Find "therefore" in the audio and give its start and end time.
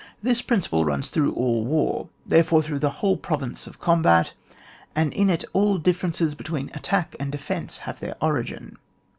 2.25-2.63